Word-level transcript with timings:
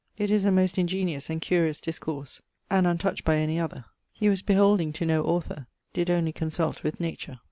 It 0.17 0.31
is 0.31 0.45
a 0.45 0.51
most 0.51 0.77
ingeniose 0.77 1.29
and 1.29 1.39
curious 1.39 1.79
discourse, 1.79 2.41
and 2.71 2.87
untouched 2.87 3.23
by 3.23 3.35
any 3.35 3.59
other; 3.59 3.85
he 4.11 4.29
was 4.29 4.41
beholding 4.41 4.91
to 4.93 5.05
no 5.05 5.23
author; 5.23 5.67
did 5.93 6.09
only 6.09 6.31
consult 6.31 6.81
with 6.83 6.99
nature. 6.99 7.37